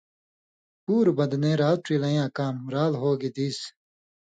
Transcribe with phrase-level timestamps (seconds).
[0.83, 3.59] پُوروۡ بدنے رات ڇېلیَیں یاں کام، رال ہو گی دیس،